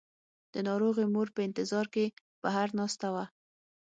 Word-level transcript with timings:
د 0.53 0.55
ناروغې 0.67 1.05
مور 1.13 1.27
په 1.35 1.41
انتظار 1.47 1.85
کې 1.93 2.05
بهر 2.43 2.67
ناسته 2.79 3.07
وه. 3.13 3.25